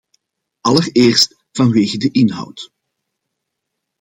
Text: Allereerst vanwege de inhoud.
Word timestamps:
Allereerst 0.63 1.37
vanwege 1.53 1.97
de 1.99 2.09
inhoud. 2.11 2.71